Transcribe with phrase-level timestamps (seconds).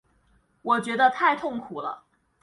[0.63, 2.01] 我觉得太痛苦了